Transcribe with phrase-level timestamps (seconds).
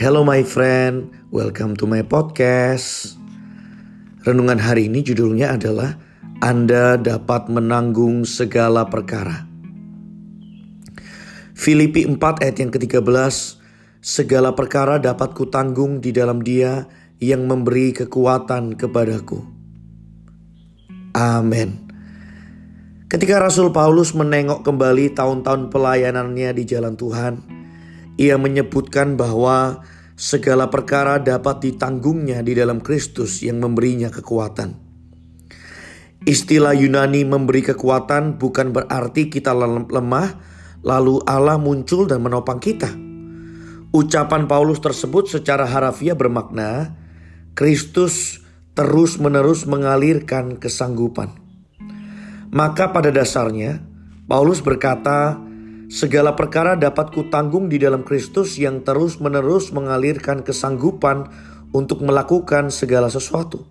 [0.00, 3.20] Hello my friend, welcome to my podcast.
[4.24, 6.00] Renungan hari ini judulnya adalah
[6.40, 9.44] Anda dapat menanggung segala perkara.
[11.52, 13.60] Filipi 4 ayat yang ke-13
[14.00, 16.88] Segala perkara dapat kutanggung di dalam dia
[17.20, 19.44] yang memberi kekuatan kepadaku.
[21.12, 21.92] Amin.
[23.04, 27.59] Ketika Rasul Paulus menengok kembali tahun-tahun pelayanannya di jalan Tuhan,
[28.20, 29.80] ia menyebutkan bahwa
[30.12, 34.76] segala perkara dapat ditanggungnya di dalam Kristus yang memberinya kekuatan.
[36.28, 39.56] Istilah Yunani memberi kekuatan bukan berarti kita
[39.88, 40.36] lemah,
[40.84, 42.92] lalu Allah muncul dan menopang kita.
[43.96, 46.92] Ucapan Paulus tersebut secara harafiah bermakna
[47.56, 48.44] Kristus
[48.76, 51.40] terus-menerus mengalirkan kesanggupan.
[52.52, 53.80] Maka pada dasarnya
[54.28, 55.40] Paulus berkata,
[55.90, 61.26] segala perkara dapat kutanggung di dalam Kristus yang terus-menerus mengalirkan kesanggupan
[61.74, 63.66] untuk melakukan segala sesuatu.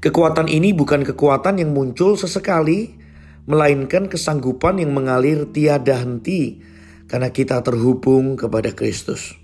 [0.00, 2.96] Kekuatan ini bukan kekuatan yang muncul sesekali,
[3.44, 6.64] melainkan kesanggupan yang mengalir tiada henti
[7.04, 9.36] karena kita terhubung kepada Kristus.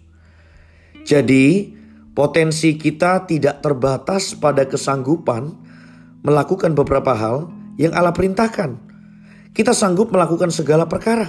[1.04, 1.76] Jadi,
[2.16, 5.60] potensi kita tidak terbatas pada kesanggupan
[6.24, 8.91] melakukan beberapa hal, yang Allah perintahkan.
[9.52, 11.28] Kita sanggup melakukan segala perkara.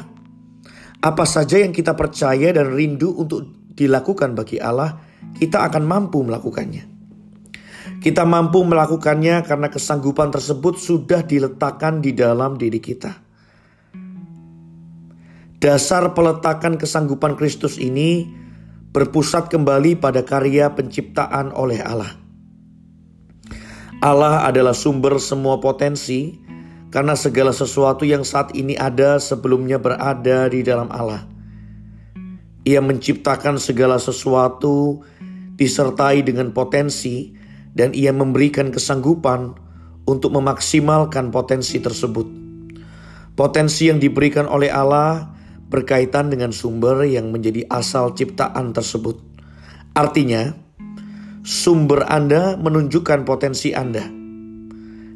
[1.03, 3.43] Apa saja yang kita percaya dan rindu untuk
[3.75, 4.95] dilakukan bagi Allah,
[5.35, 6.87] kita akan mampu melakukannya.
[7.99, 13.11] Kita mampu melakukannya karena kesanggupan tersebut sudah diletakkan di dalam diri kita.
[15.59, 18.27] Dasar peletakan kesanggupan Kristus ini
[18.91, 22.11] berpusat kembali pada karya penciptaan oleh Allah.
[24.03, 26.35] Allah adalah sumber semua potensi
[26.93, 31.25] karena segala sesuatu yang saat ini ada sebelumnya berada di dalam Allah.
[32.69, 35.01] Ia menciptakan segala sesuatu
[35.57, 37.33] disertai dengan potensi
[37.73, 39.57] dan ia memberikan kesanggupan
[40.05, 42.29] untuk memaksimalkan potensi tersebut.
[43.33, 45.33] Potensi yang diberikan oleh Allah
[45.73, 49.17] berkaitan dengan sumber yang menjadi asal ciptaan tersebut.
[49.97, 50.53] Artinya,
[51.41, 54.05] sumber Anda menunjukkan potensi Anda.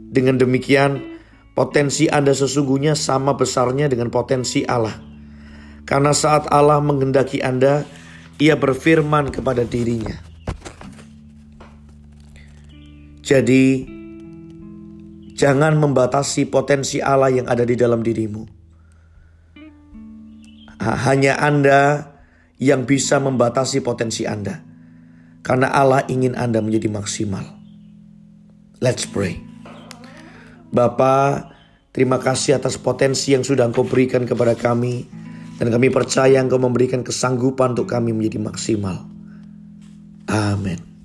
[0.10, 1.17] Dengan demikian,
[1.58, 4.94] potensi Anda sesungguhnya sama besarnya dengan potensi Allah.
[5.90, 7.82] Karena saat Allah menghendaki Anda,
[8.38, 10.14] Ia berfirman kepada dirinya.
[13.26, 13.90] Jadi,
[15.34, 18.46] jangan membatasi potensi Allah yang ada di dalam dirimu.
[20.78, 22.14] Hanya Anda
[22.62, 24.62] yang bisa membatasi potensi Anda.
[25.42, 27.58] Karena Allah ingin Anda menjadi maksimal.
[28.78, 29.47] Let's pray.
[30.78, 31.50] Bapa,
[31.90, 35.10] terima kasih atas potensi yang sudah Engkau berikan kepada kami.
[35.58, 39.10] Dan kami percaya Engkau memberikan kesanggupan untuk kami menjadi maksimal.
[40.30, 40.97] Amin.